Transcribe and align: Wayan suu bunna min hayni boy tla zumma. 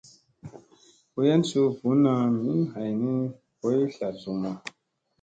Wayan 1.15 1.41
suu 1.49 1.67
bunna 1.79 2.13
min 2.43 2.59
hayni 2.73 3.11
boy 3.59 3.79
tla 3.95 4.07
zumma. 4.21 4.51